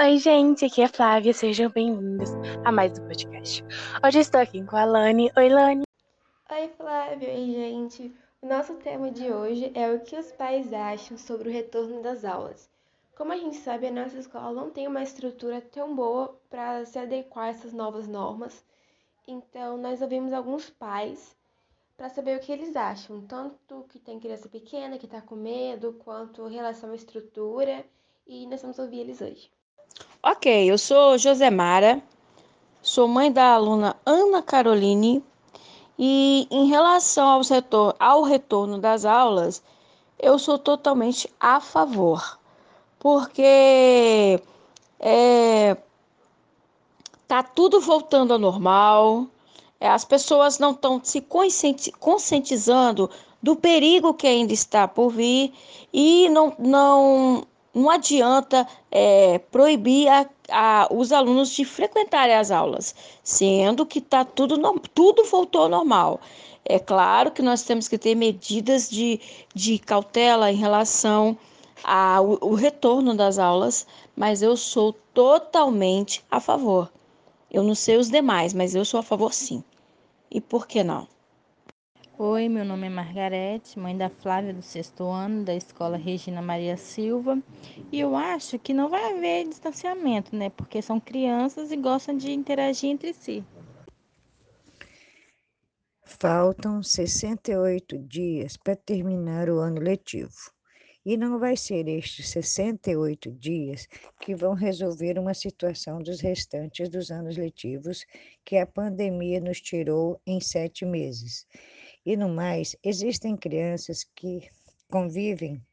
Oi, 0.00 0.16
gente, 0.16 0.64
aqui 0.64 0.80
é 0.80 0.88
Flávia, 0.88 1.34
sejam 1.34 1.70
bem-vindos 1.70 2.30
a 2.64 2.72
mais 2.72 2.98
um 2.98 3.06
podcast. 3.06 3.62
Hoje 4.02 4.20
estou 4.20 4.40
aqui 4.40 4.64
com 4.64 4.74
a 4.74 4.86
Lani. 4.86 5.30
Oi, 5.36 5.48
Lani. 5.50 5.84
Oi, 6.50 6.68
Flávia. 6.78 7.28
Oi, 7.28 7.46
gente. 7.52 8.10
O 8.40 8.46
nosso 8.46 8.74
tema 8.76 9.10
de 9.10 9.30
hoje 9.30 9.70
é 9.74 9.92
o 9.92 10.00
que 10.00 10.16
os 10.16 10.32
pais 10.32 10.72
acham 10.72 11.18
sobre 11.18 11.50
o 11.50 11.52
retorno 11.52 12.02
das 12.02 12.24
aulas. 12.24 12.70
Como 13.14 13.32
a 13.32 13.36
gente 13.36 13.56
sabe, 13.56 13.86
a 13.86 13.90
nossa 13.90 14.16
escola 14.18 14.52
não 14.52 14.70
tem 14.70 14.88
uma 14.88 15.02
estrutura 15.02 15.60
tão 15.60 15.94
boa 15.94 16.40
para 16.48 16.86
se 16.86 16.98
adequar 16.98 17.44
a 17.44 17.50
essas 17.50 17.74
novas 17.74 18.08
normas. 18.08 18.64
Então, 19.28 19.76
nós 19.76 20.00
ouvimos 20.00 20.32
alguns 20.32 20.70
pais 20.70 21.36
para 21.98 22.08
saber 22.08 22.38
o 22.38 22.40
que 22.40 22.50
eles 22.50 22.74
acham, 22.74 23.20
tanto 23.26 23.84
que 23.90 23.98
tem 23.98 24.18
criança 24.18 24.48
pequena 24.48 24.98
que 24.98 25.06
está 25.06 25.20
com 25.20 25.36
medo, 25.36 26.00
quanto 26.02 26.48
em 26.48 26.54
relação 26.54 26.90
à 26.92 26.94
estrutura, 26.94 27.84
e 28.26 28.46
nós 28.46 28.62
vamos 28.62 28.78
ouvir 28.78 29.00
eles 29.00 29.20
hoje. 29.20 29.50
Ok, 30.22 30.70
eu 30.70 30.78
sou 30.78 31.18
Josemara, 31.18 32.02
sou 32.80 33.08
mãe 33.08 33.30
da 33.30 33.54
aluna 33.54 33.96
Ana 34.06 34.40
Caroline 34.40 35.22
e 35.98 36.46
em 36.50 36.66
relação 36.66 37.28
ao, 37.28 37.44
setor, 37.44 37.94
ao 37.98 38.22
retorno 38.22 38.78
das 38.78 39.04
aulas, 39.04 39.62
eu 40.18 40.38
sou 40.38 40.58
totalmente 40.58 41.28
a 41.40 41.60
favor, 41.60 42.38
porque 42.98 44.40
é, 45.00 45.76
tá 47.26 47.42
tudo 47.42 47.80
voltando 47.80 48.32
ao 48.32 48.38
normal, 48.38 49.26
é, 49.80 49.88
as 49.88 50.04
pessoas 50.04 50.60
não 50.60 50.70
estão 50.70 51.00
se 51.02 51.20
conscientizando 51.98 53.10
do 53.42 53.56
perigo 53.56 54.14
que 54.14 54.28
ainda 54.28 54.52
está 54.52 54.86
por 54.86 55.10
vir 55.10 55.52
e 55.92 56.28
não, 56.28 56.54
não 56.58 57.44
não 57.74 57.88
adianta 57.88 58.66
é, 58.90 59.38
proibir 59.38 60.08
a, 60.08 60.28
a, 60.50 60.88
os 60.90 61.12
alunos 61.12 61.50
de 61.50 61.64
frequentarem 61.64 62.34
as 62.34 62.50
aulas, 62.50 62.94
sendo 63.22 63.86
que 63.86 64.00
tá 64.00 64.24
tudo, 64.24 64.58
tudo 64.94 65.24
voltou 65.24 65.62
ao 65.62 65.68
normal. 65.68 66.20
É 66.64 66.78
claro 66.78 67.30
que 67.30 67.42
nós 67.42 67.62
temos 67.62 67.88
que 67.88 67.98
ter 67.98 68.14
medidas 68.14 68.88
de, 68.88 69.20
de 69.54 69.78
cautela 69.78 70.50
em 70.50 70.56
relação 70.56 71.36
ao, 71.82 72.38
ao 72.44 72.54
retorno 72.54 73.14
das 73.14 73.38
aulas, 73.38 73.86
mas 74.14 74.42
eu 74.42 74.56
sou 74.56 74.92
totalmente 75.14 76.24
a 76.30 76.38
favor. 76.38 76.90
Eu 77.50 77.62
não 77.62 77.74
sei 77.74 77.96
os 77.96 78.08
demais, 78.08 78.54
mas 78.54 78.74
eu 78.74 78.84
sou 78.84 79.00
a 79.00 79.02
favor 79.02 79.32
sim. 79.32 79.62
E 80.30 80.40
por 80.40 80.66
que 80.66 80.84
não? 80.84 81.08
Oi, 82.24 82.48
meu 82.48 82.64
nome 82.64 82.86
é 82.86 82.88
Margarete, 82.88 83.76
mãe 83.76 83.98
da 83.98 84.08
Flávia 84.08 84.54
do 84.54 84.62
sexto 84.62 85.02
ano 85.10 85.44
da 85.44 85.56
Escola 85.56 85.96
Regina 85.96 86.40
Maria 86.40 86.76
Silva. 86.76 87.42
E 87.90 87.98
eu 87.98 88.14
acho 88.14 88.60
que 88.60 88.72
não 88.72 88.88
vai 88.88 89.12
haver 89.12 89.48
distanciamento, 89.48 90.36
né? 90.36 90.48
Porque 90.48 90.80
são 90.80 91.00
crianças 91.00 91.72
e 91.72 91.76
gostam 91.76 92.16
de 92.16 92.30
interagir 92.30 92.90
entre 92.90 93.12
si. 93.12 93.44
Faltam 96.04 96.80
68 96.80 97.98
dias 97.98 98.56
para 98.56 98.76
terminar 98.76 99.50
o 99.50 99.58
ano 99.58 99.80
letivo. 99.80 100.52
E 101.04 101.16
não 101.16 101.40
vai 101.40 101.56
ser 101.56 101.88
estes 101.88 102.28
68 102.28 103.32
dias 103.32 103.88
que 104.20 104.36
vão 104.36 104.54
resolver 104.54 105.18
uma 105.18 105.34
situação 105.34 106.00
dos 106.00 106.20
restantes 106.20 106.88
dos 106.88 107.10
anos 107.10 107.36
letivos 107.36 108.06
que 108.44 108.58
a 108.58 108.64
pandemia 108.64 109.40
nos 109.40 109.60
tirou 109.60 110.20
em 110.24 110.40
sete 110.40 110.84
meses. 110.84 111.48
E 112.04 112.16
no 112.16 112.28
mais, 112.28 112.76
existem 112.82 113.36
crianças 113.36 114.02
que 114.02 114.50
convivem 114.90 115.64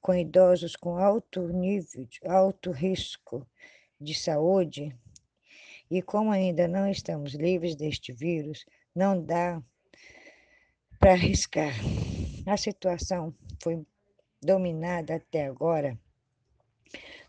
com 0.00 0.14
idosos 0.14 0.74
com 0.74 0.96
alto 0.96 1.46
nível, 1.48 2.08
alto 2.26 2.70
risco 2.70 3.46
de 4.00 4.14
saúde, 4.14 4.96
e 5.90 6.00
como 6.00 6.30
ainda 6.30 6.66
não 6.66 6.88
estamos 6.88 7.34
livres 7.34 7.76
deste 7.76 8.12
vírus, 8.12 8.64
não 8.94 9.22
dá 9.22 9.62
para 10.98 11.12
arriscar. 11.12 11.74
A 12.46 12.56
situação 12.56 13.34
foi 13.62 13.84
dominada 14.42 15.16
até 15.16 15.46
agora 15.46 15.98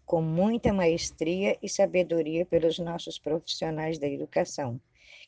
com 0.06 0.22
muita 0.22 0.74
maestria 0.74 1.57
e 1.62 1.69
sabedoria 1.69 2.46
pelos 2.46 2.78
nossos 2.80 3.18
profissionais 3.18 3.97
da 3.97 4.07
educação, 4.07 4.78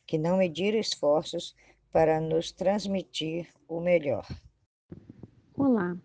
que 0.06 0.18
não 0.18 0.36
mediram 0.36 0.78
esforços 0.78 1.54
para 1.94 2.20
nos 2.20 2.50
transmitir 2.50 3.46
o 3.68 3.80
melhor. 3.80 4.26
Olá, 5.56 5.96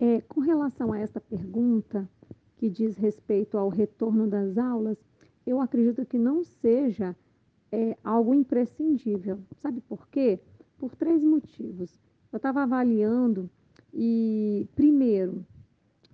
é, 0.00 0.20
com 0.22 0.40
relação 0.40 0.92
a 0.92 0.98
esta 0.98 1.20
pergunta 1.20 2.10
que 2.56 2.68
diz 2.68 2.96
respeito 2.96 3.56
ao 3.56 3.68
retorno 3.68 4.26
das 4.26 4.58
aulas, 4.58 4.98
eu 5.46 5.60
acredito 5.60 6.04
que 6.04 6.18
não 6.18 6.42
seja 6.42 7.14
é, 7.70 7.96
algo 8.02 8.34
imprescindível. 8.34 9.38
Sabe 9.62 9.80
por 9.82 10.08
quê? 10.08 10.40
Por 10.76 10.96
três 10.96 11.22
motivos. 11.22 11.96
Eu 12.32 12.38
estava 12.38 12.64
avaliando 12.64 13.48
e, 13.94 14.68
primeiro, 14.74 15.46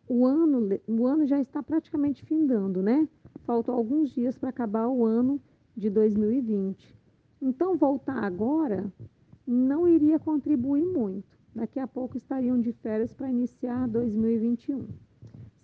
o 0.07 0.27
ano, 0.27 0.79
o 0.87 1.07
ano 1.07 1.27
já 1.27 1.41
está 1.41 1.63
praticamente 1.63 2.23
findando, 2.23 2.83
né? 2.83 3.09
Faltam 3.47 3.75
alguns 3.75 4.11
dias 4.11 4.37
para 4.37 4.51
acabar 4.51 4.89
o 4.89 5.07
ano 5.07 5.41
de 5.75 5.89
2020. 5.89 6.95
Então, 7.41 7.79
voltar 7.79 8.23
agora 8.23 8.93
não 9.53 9.87
iria 9.87 10.19
contribuir 10.19 10.85
muito. 10.85 11.39
Daqui 11.55 11.79
a 11.79 11.87
pouco 11.87 12.17
estariam 12.17 12.61
de 12.61 12.73
férias 12.73 13.13
para 13.13 13.31
iniciar 13.31 13.87
2021. 13.87 14.87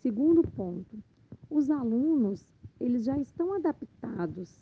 Segundo 0.03 0.43
ponto, 0.43 0.99
os 1.51 1.71
alunos 1.71 2.47
eles 2.79 3.05
já 3.05 3.19
estão 3.19 3.55
adaptados 3.55 4.61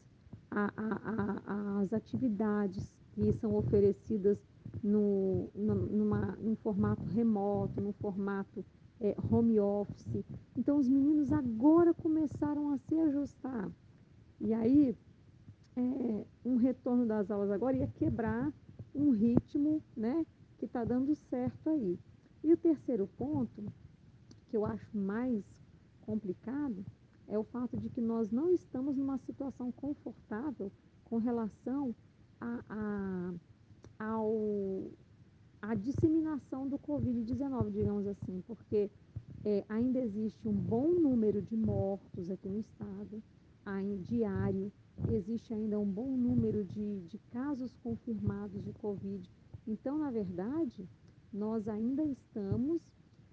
às 0.50 1.92
atividades 1.92 2.94
que 3.12 3.32
são 3.32 3.56
oferecidas 3.56 4.38
no, 4.82 5.50
numa, 5.54 6.36
num 6.40 6.56
formato 6.56 7.02
remoto, 7.04 7.80
no 7.80 7.92
formato 7.94 8.64
é, 9.00 9.14
home 9.30 9.58
office. 9.58 10.24
Então, 10.56 10.78
os 10.78 10.88
meninos 10.88 11.32
agora 11.32 11.92
começaram 11.92 12.72
a 12.72 12.78
se 12.78 12.98
ajustar. 13.00 13.70
E 14.40 14.54
aí, 14.54 14.96
é, 15.76 16.24
um 16.44 16.56
retorno 16.56 17.04
das 17.04 17.30
aulas 17.30 17.50
agora 17.50 17.76
ia 17.76 17.86
quebrar 17.86 18.52
um 18.96 19.10
ritmo 19.10 19.82
né, 19.96 20.24
que 20.58 20.64
está 20.64 20.84
dando 20.84 21.14
certo 21.14 21.68
aí. 21.68 21.98
E 22.42 22.52
o 22.52 22.56
terceiro 22.56 23.06
ponto, 23.18 23.64
que 24.48 24.56
eu 24.56 24.64
acho 24.64 24.96
mais 24.96 25.44
complicado, 26.00 26.84
é 27.28 27.38
o 27.38 27.44
fato 27.44 27.76
de 27.76 27.88
que 27.88 28.00
nós 28.00 28.30
não 28.30 28.50
estamos 28.50 28.96
numa 28.96 29.18
situação 29.18 29.70
confortável 29.72 30.70
com 31.04 31.18
relação 31.18 31.94
a, 32.40 32.64
a, 33.98 34.04
ao, 34.04 34.90
a 35.60 35.74
disseminação 35.74 36.68
do 36.68 36.78
Covid-19, 36.78 37.70
digamos 37.70 38.06
assim, 38.06 38.42
porque 38.46 38.90
é, 39.44 39.64
ainda 39.68 39.98
existe 39.98 40.48
um 40.48 40.52
bom 40.52 40.88
número 40.88 41.42
de 41.42 41.56
mortos 41.56 42.30
aqui 42.30 42.48
no 42.48 42.60
estado, 42.60 43.22
em 43.82 43.96
diário, 44.02 44.72
existe 45.10 45.52
ainda 45.52 45.78
um 45.78 45.86
bom 45.86 46.16
número 46.16 46.64
de, 46.64 47.00
de 47.00 47.18
casos 47.30 47.74
confirmados 47.82 48.62
de 48.64 48.72
Covid. 48.74 49.28
Então, 49.66 49.98
na 49.98 50.10
verdade, 50.10 50.88
nós 51.32 51.68
ainda 51.68 52.04
estamos 52.04 52.80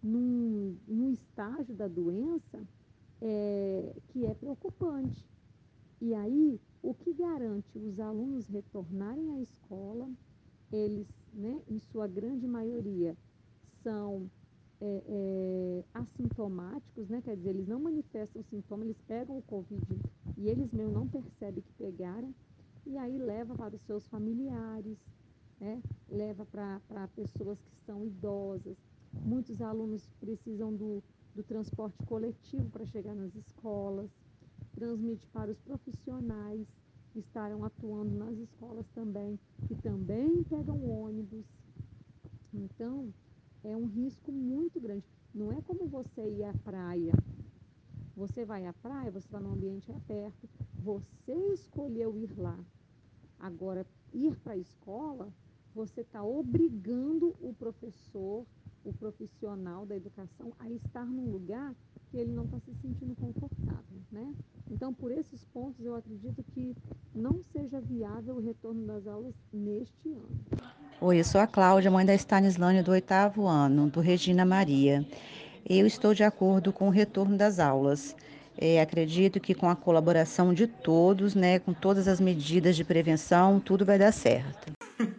num, 0.02 0.76
num 0.88 1.12
estágio 1.12 1.74
da 1.74 1.88
doença 1.88 2.62
é, 3.22 3.96
que 4.10 4.26
é 4.26 4.34
preocupante. 4.34 5.26
E 6.02 6.14
aí, 6.14 6.60
o 6.82 6.94
que 6.94 7.14
garante 7.14 7.78
os 7.80 8.00
alunos 8.00 8.48
retornarem 8.48 9.32
à 9.36 9.40
escola, 9.40 10.10
eles, 10.72 11.08
né, 11.34 11.62
em 11.70 11.80
sua 11.80 12.08
grande 12.08 12.46
maioria, 12.46 13.16
são 13.82 14.30
é, 14.82 15.04
é, 15.08 15.84
assintomáticos, 15.94 17.08
né? 17.08 17.22
quer 17.24 17.38
dizer, 17.38 17.52
eles 17.52 17.68
não 17.68 17.80
manifestam 17.80 18.44
sintoma, 18.44 18.84
eles 18.84 19.00
pegam 19.08 19.38
o 19.38 19.42
Covid 19.44 19.82
e 20.38 20.50
eles 20.50 20.72
mesmo 20.72 20.94
não 20.94 21.08
percebem 21.08 21.64
que 21.64 21.74
pegaram, 21.74 22.34
e 22.86 22.98
aí 22.98 23.18
leva 23.18 23.56
para 23.56 23.76
os 23.76 23.82
seus 23.84 24.08
familiares, 24.08 24.98
né? 25.60 25.82
leva 26.10 26.46
para 26.46 27.08
pessoas 27.16 27.60
que 27.62 27.76
são 27.86 28.04
idosas. 28.04 28.78
Muitos 29.14 29.62
alunos 29.62 30.10
precisam 30.20 30.74
do, 30.74 31.02
do 31.34 31.44
transporte 31.44 32.04
coletivo 32.06 32.70
para 32.70 32.86
chegar 32.86 33.16
nas 33.16 33.34
escolas, 33.36 34.10
transmite 34.76 35.28
para 35.28 35.52
os 35.52 35.60
profissionais 35.60 36.68
que 37.12 37.20
estarão 37.20 37.64
atuando 37.64 38.18
nas 38.18 38.36
escolas 38.38 38.88
também, 38.90 39.40
que 39.68 39.76
também 39.76 40.44
pegam 40.44 40.90
ônibus. 40.90 41.46
Então, 42.52 43.14
é 43.64 43.78
um 43.78 43.86
risco 43.86 44.32
muito 44.32 44.80
grande. 44.80 45.06
Não 45.34 45.52
é 45.52 45.62
como 45.62 45.88
você 45.88 46.28
ir 46.28 46.44
à 46.44 46.54
praia. 46.66 47.14
Você 48.24 48.46
vai 48.46 48.66
à 48.66 48.72
praia, 48.72 49.12
você 49.12 49.28
está 49.28 49.38
num 49.38 49.52
ambiente 49.52 49.92
aberto, 49.92 50.48
você 50.80 51.34
escolheu 51.54 52.18
ir 52.18 52.32
lá. 52.38 52.58
Agora, 53.38 53.86
ir 54.14 54.34
para 54.38 54.54
a 54.54 54.58
escola, 54.58 55.28
você 55.76 56.00
está 56.00 56.24
obrigando 56.24 57.36
o 57.42 57.54
professor, 57.54 58.46
o 58.86 58.94
profissional 58.94 59.86
da 59.86 59.98
educação 59.98 60.54
a 60.58 60.70
estar 60.70 61.06
num 61.06 61.32
lugar 61.32 61.76
que 62.10 62.18
ele 62.18 62.32
não 62.32 62.46
está 62.46 62.62
se 62.62 62.74
sentindo 62.76 63.14
confortável, 63.14 64.00
né? 64.10 64.34
Então, 64.72 64.94
por 64.94 65.12
esses 65.12 65.44
pontos, 65.44 65.84
eu 65.84 65.94
acredito 65.94 66.42
que 66.54 66.74
não 67.14 67.44
seja 67.52 67.82
viável 67.82 68.36
o 68.36 68.42
retorno 68.42 68.88
das 68.88 69.06
aulas 69.06 69.36
neste 69.52 70.14
ano. 70.14 70.40
Oi, 71.02 71.20
eu 71.20 71.24
sou 71.26 71.42
a 71.42 71.48
Cláudia, 71.48 71.92
mãe 71.92 72.06
da 72.06 72.16
Stanislane 72.16 72.82
do 72.82 72.92
oitavo 72.92 73.46
ano, 73.46 73.90
do 73.90 74.00
Regina 74.00 74.46
Maria. 74.46 75.06
Eu 75.66 75.88
estou 75.88 76.14
de 76.14 76.24
acordo 76.24 76.74
com 76.74 76.88
o 76.88 76.92
retorno 76.92 77.38
das 77.38 77.58
aulas. 77.58 78.14
É, 78.58 78.82
acredito 78.82 79.40
que 79.40 79.56
com 79.56 79.70
a 79.70 79.76
colaboração 79.76 80.54
de 80.54 80.68
todos, 80.68 81.34
né, 81.34 81.58
com 81.58 81.74
todas 81.74 82.08
as 82.08 82.20
medidas 82.20 82.76
de 82.76 82.84
prevenção, 82.84 83.62
tudo 83.62 83.86
vai 83.86 83.98
dar 83.98 84.12
certo. 84.12 84.74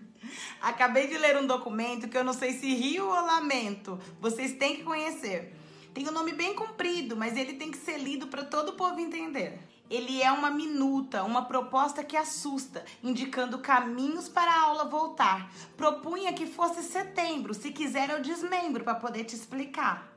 Acabei 0.60 1.08
de 1.08 1.16
ler 1.16 1.38
um 1.38 1.46
documento 1.46 2.08
que 2.08 2.16
eu 2.16 2.22
não 2.22 2.34
sei 2.34 2.52
se 2.52 2.74
rio 2.74 3.06
ou 3.06 3.24
lamento. 3.24 3.98
Vocês 4.20 4.52
têm 4.52 4.76
que 4.76 4.82
conhecer. 4.82 5.54
Tem 5.94 6.06
um 6.08 6.12
nome 6.12 6.32
bem 6.32 6.54
comprido, 6.54 7.16
mas 7.16 7.36
ele 7.36 7.54
tem 7.54 7.70
que 7.70 7.78
ser 7.78 7.98
lido 7.98 8.26
para 8.26 8.44
todo 8.44 8.70
o 8.70 8.76
povo 8.76 9.00
entender. 9.00 9.58
Ele 9.88 10.22
é 10.22 10.30
uma 10.30 10.50
minuta, 10.50 11.22
uma 11.24 11.44
proposta 11.44 12.04
que 12.04 12.16
assusta, 12.16 12.84
indicando 13.02 13.58
caminhos 13.58 14.28
para 14.28 14.50
a 14.50 14.62
aula 14.62 14.84
voltar. 14.84 15.50
Propunha 15.76 16.32
que 16.32 16.46
fosse 16.46 16.82
setembro, 16.82 17.54
se 17.54 17.70
quiser 17.70 18.10
eu 18.10 18.20
desmembro 18.20 18.84
para 18.84 18.94
poder 18.94 19.24
te 19.24 19.34
explicar. 19.34 20.13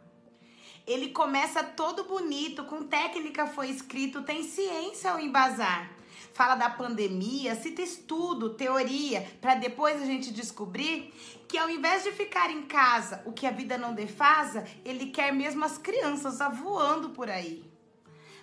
Ele 0.87 1.09
começa 1.09 1.61
todo 1.61 2.05
bonito, 2.05 2.63
com 2.63 2.83
técnica 2.83 3.45
foi 3.45 3.69
escrito, 3.69 4.23
tem 4.23 4.41
ciência 4.41 5.11
ao 5.11 5.19
embasar. 5.19 5.91
Fala 6.33 6.55
da 6.55 6.69
pandemia, 6.69 7.55
cita 7.55 7.81
estudo, 7.81 8.51
teoria, 8.51 9.27
para 9.41 9.55
depois 9.55 10.01
a 10.01 10.05
gente 10.05 10.31
descobrir 10.31 11.13
que 11.45 11.57
ao 11.57 11.69
invés 11.69 12.03
de 12.03 12.11
ficar 12.13 12.49
em 12.49 12.61
casa, 12.61 13.21
o 13.25 13.33
que 13.33 13.45
a 13.45 13.51
vida 13.51 13.77
não 13.77 13.93
defasa, 13.93 14.65
ele 14.85 15.07
quer 15.07 15.33
mesmo 15.33 15.65
as 15.65 15.77
crianças 15.77 16.39
voando 16.57 17.09
por 17.09 17.29
aí. 17.29 17.65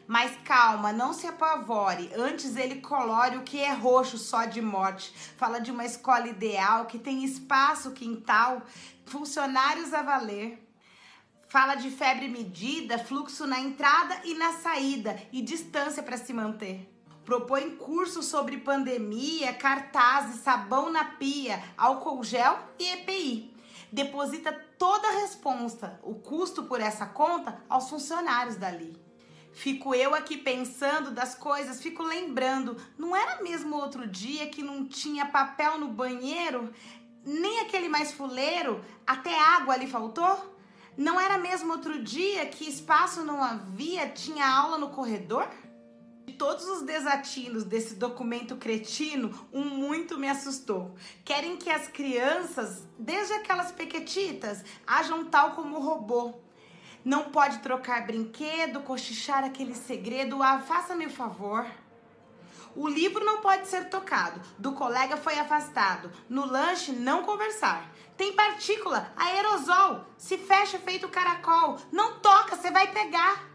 Mas 0.07 0.37
calma, 0.45 0.93
não 0.93 1.15
se 1.15 1.27
apavore. 1.27 2.11
Antes 2.15 2.57
ele 2.57 2.83
colore 2.83 3.39
o 3.39 3.43
que 3.43 3.59
é 3.59 3.73
roxo 3.73 4.19
só 4.19 4.45
de 4.45 4.61
morte. 4.61 5.15
Fala 5.39 5.61
de 5.61 5.71
uma 5.71 5.87
escola 5.87 6.29
ideal 6.29 6.85
que 6.85 6.99
tem 6.99 7.25
espaço, 7.25 7.93
quintal, 7.93 8.61
funcionários 9.07 9.95
a 9.95 10.03
valer. 10.03 10.64
Fala 11.55 11.77
de 11.77 11.89
febre 11.89 12.27
medida, 12.27 12.99
fluxo 12.99 13.47
na 13.47 13.61
entrada 13.61 14.23
e 14.25 14.35
na 14.35 14.55
saída 14.55 15.17
e 15.33 15.41
distância 15.41 16.03
para 16.03 16.17
se 16.17 16.33
manter. 16.33 16.93
Propõe 17.25 17.77
curso 17.77 18.25
sobre 18.25 18.57
pandemia, 18.57 19.55
cartazes, 19.55 20.41
sabão 20.41 20.91
na 20.91 21.05
pia, 21.05 21.63
álcool 21.79 22.25
gel 22.25 22.59
e 22.77 22.89
EPI. 22.95 23.57
Deposita 23.93 24.51
toda 24.77 25.07
a 25.07 25.21
responsa, 25.21 26.01
o 26.03 26.17
custo 26.17 26.65
por 26.65 26.81
essa 26.81 27.07
conta, 27.07 27.63
aos 27.69 27.89
funcionários 27.89 28.57
dali. 28.57 29.01
Fico 29.53 29.95
eu 29.95 30.13
aqui 30.13 30.37
pensando 30.37 31.13
das 31.13 31.37
coisas, 31.37 31.81
fico 31.81 32.03
lembrando, 32.03 32.77
não 32.99 33.15
era 33.15 33.45
mesmo 33.45 33.77
outro 33.77 34.09
dia 34.09 34.49
que 34.49 34.61
não 34.61 34.89
tinha 34.89 35.27
papel 35.27 35.79
no 35.79 35.87
banheiro, 35.87 36.75
nem 37.25 37.61
aquele 37.61 37.89
mais 37.89 38.11
fuleiro, 38.11 38.85
até 39.07 39.39
água 39.39 39.75
ali 39.75 39.87
faltou? 39.87 40.53
Não 40.97 41.21
era 41.21 41.39
mesmo 41.39 41.73
outro 41.73 42.03
dia 42.03 42.47
que 42.47 42.69
espaço 42.69 43.25
não 43.25 43.43
havia, 43.43 44.09
tinha 44.09 44.47
aula 44.47 44.79
no 44.79 44.91
corredor? 44.91 45.49
De 46.25 46.35
todos 46.35 46.65
os 46.67 46.83
desatinos 46.83 47.65
desse 47.65 47.97
documento 47.97 48.57
cretino, 48.57 49.47
um 49.53 49.65
muito 49.65 50.17
me 50.17 50.29
assustou. 50.29 50.95
Querem 51.25 51.57
que 51.57 51.69
as 51.69 51.89
crianças, 51.89 52.87
desde 52.99 53.35
aquelas 53.35 53.73
pequetitas, 53.73 54.65
ajam 54.87 55.25
tal 55.25 55.51
como 55.53 55.81
robô. 55.81 56.35
Não 57.05 57.25
pode 57.25 57.59
trocar 57.59 58.07
brinquedo, 58.07 58.81
cochichar 58.81 59.45
aquele 59.45 59.75
segredo, 59.75 60.43
ah, 60.43 60.61
faça-me 60.61 61.07
o 61.07 61.11
favor. 61.11 61.67
O 62.77 62.89
livro 62.89 63.25
não 63.25 63.41
pode 63.41 63.69
ser 63.69 63.89
tocado, 63.89 64.41
do 64.59 64.73
colega 64.73 65.17
foi 65.17 65.39
afastado, 65.39 66.11
no 66.29 66.45
lanche 66.45 66.91
não 66.91 67.23
conversar. 67.23 67.89
Tem 68.17 68.33
partícula, 68.33 69.13
aerosol, 69.17 70.05
se 70.19 70.37
fecha 70.37 70.77
feito 70.81 71.09
caracol, 71.09 71.79
não 71.93 72.19
toca, 72.19 72.57
você 72.57 72.73
vai 72.73 72.91
pegar. 72.91 73.49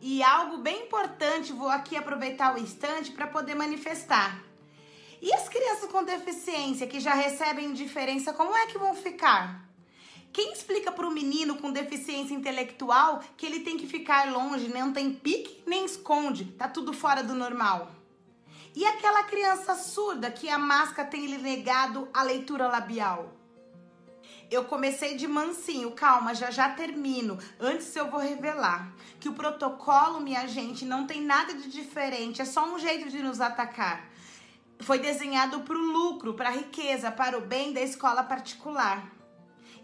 E 0.00 0.22
algo 0.22 0.58
bem 0.58 0.84
importante, 0.84 1.52
vou 1.52 1.68
aqui 1.68 1.94
aproveitar 1.94 2.54
o 2.54 2.58
instante 2.58 3.12
para 3.12 3.26
poder 3.26 3.54
manifestar. 3.54 4.42
E 5.20 5.32
as 5.34 5.48
crianças 5.48 5.90
com 5.90 6.02
deficiência 6.02 6.86
que 6.86 7.00
já 7.00 7.12
recebem 7.12 7.74
diferença, 7.74 8.32
como 8.32 8.56
é 8.56 8.66
que 8.66 8.78
vão 8.78 8.94
ficar? 8.94 9.68
Quem 10.32 10.54
explica 10.54 10.90
para 10.90 11.06
o 11.06 11.12
menino 11.12 11.56
com 11.56 11.70
deficiência 11.70 12.34
intelectual 12.34 13.22
que 13.36 13.44
ele 13.44 13.60
tem 13.60 13.76
que 13.76 13.86
ficar 13.86 14.32
longe, 14.32 14.68
não 14.68 14.90
tem 14.90 15.12
pique 15.12 15.62
nem 15.66 15.84
esconde, 15.84 16.46
tá 16.46 16.66
tudo 16.66 16.94
fora 16.94 17.22
do 17.22 17.34
normal? 17.34 18.01
E 18.74 18.86
aquela 18.86 19.24
criança 19.24 19.74
surda 19.74 20.30
que 20.30 20.48
a 20.48 20.58
máscara 20.58 21.06
tem 21.06 21.26
lhe 21.26 21.36
negado 21.36 22.08
a 22.12 22.22
leitura 22.22 22.68
labial? 22.68 23.36
Eu 24.50 24.64
comecei 24.64 25.14
de 25.16 25.26
mansinho, 25.26 25.90
calma, 25.92 26.34
já 26.34 26.50
já 26.50 26.70
termino. 26.70 27.38
Antes 27.60 27.94
eu 27.96 28.10
vou 28.10 28.20
revelar 28.20 28.94
que 29.20 29.28
o 29.28 29.34
protocolo, 29.34 30.20
minha 30.20 30.46
gente, 30.46 30.84
não 30.84 31.06
tem 31.06 31.22
nada 31.22 31.54
de 31.54 31.70
diferente, 31.70 32.40
é 32.40 32.44
só 32.44 32.64
um 32.66 32.78
jeito 32.78 33.10
de 33.10 33.22
nos 33.22 33.40
atacar. 33.40 34.10
Foi 34.80 34.98
desenhado 34.98 35.60
para 35.60 35.76
o 35.76 35.78
lucro, 35.78 36.34
para 36.34 36.48
a 36.48 36.52
riqueza, 36.52 37.10
para 37.10 37.36
o 37.36 37.42
bem 37.42 37.72
da 37.72 37.80
escola 37.80 38.22
particular. 38.22 39.10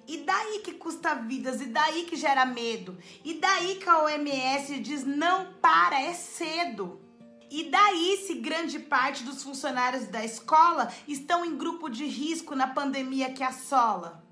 E 0.07 0.19
daí 0.19 0.61
que 0.61 0.73
custa 0.73 1.15
vidas, 1.15 1.61
e 1.61 1.67
daí 1.67 2.05
que 2.05 2.17
gera 2.17 2.47
medo, 2.47 2.99
e 3.23 3.35
daí 3.35 3.77
que 3.77 3.89
a 3.89 4.03
OMS 4.03 4.79
diz 4.81 5.05
não 5.05 5.53
para, 5.61 6.01
é 6.01 6.15
cedo. 6.15 7.08
E 7.51 7.65
daí 7.71 8.25
se 8.27 8.35
grande 8.35 8.79
parte 8.79 9.25
dos 9.25 9.43
funcionários 9.43 10.07
da 10.07 10.25
escola 10.25 10.93
estão 11.07 11.45
em 11.45 11.57
grupo 11.57 11.89
de 11.89 12.05
risco 12.05 12.55
na 12.55 12.67
pandemia 12.67 13.33
que 13.33 13.43
assola? 13.43 14.23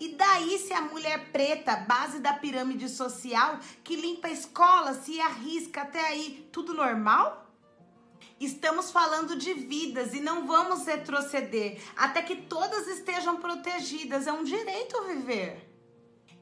E 0.00 0.14
daí 0.14 0.58
se 0.58 0.72
a 0.72 0.80
mulher 0.80 1.30
preta, 1.32 1.76
base 1.76 2.18
da 2.18 2.32
pirâmide 2.32 2.88
social, 2.88 3.58
que 3.84 3.96
limpa 3.96 4.28
a 4.28 4.32
escola, 4.32 4.94
se 4.94 5.20
arrisca 5.20 5.82
até 5.82 6.00
aí, 6.08 6.48
tudo 6.50 6.74
normal? 6.74 7.46
Estamos 8.40 8.90
falando 8.90 9.36
de 9.36 9.54
vidas 9.54 10.14
e 10.14 10.20
não 10.20 10.46
vamos 10.46 10.84
retroceder 10.84 11.80
até 11.96 12.22
que 12.22 12.34
todas 12.34 12.88
estejam 12.88 13.36
protegidas. 13.36 14.26
É 14.26 14.32
um 14.32 14.42
direito 14.42 15.04
viver. 15.04 15.71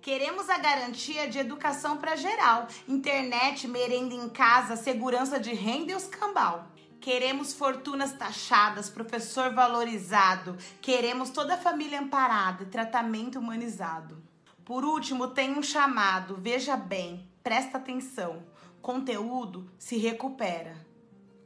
Queremos 0.00 0.48
a 0.48 0.56
garantia 0.56 1.28
de 1.28 1.38
educação 1.38 1.98
para 1.98 2.16
geral, 2.16 2.66
internet, 2.88 3.68
merenda 3.68 4.14
em 4.14 4.30
casa, 4.30 4.74
segurança 4.74 5.38
de 5.38 5.52
renda 5.52 5.92
e 5.92 5.94
os 5.94 6.06
cambal. 6.06 6.68
Queremos 7.00 7.52
fortunas 7.52 8.12
taxadas, 8.12 8.88
professor 8.88 9.52
valorizado. 9.52 10.56
Queremos 10.80 11.30
toda 11.30 11.54
a 11.54 11.58
família 11.58 12.00
amparada 12.00 12.62
e 12.62 12.66
tratamento 12.66 13.38
humanizado. 13.38 14.22
Por 14.64 14.84
último, 14.84 15.28
tem 15.28 15.58
um 15.58 15.62
chamado. 15.62 16.36
Veja 16.36 16.76
bem, 16.76 17.28
presta 17.42 17.76
atenção. 17.76 18.42
Conteúdo 18.80 19.70
se 19.78 19.98
recupera. 19.98 20.74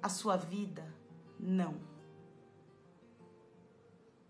A 0.00 0.08
sua 0.08 0.36
vida, 0.36 0.84
não. 1.40 1.93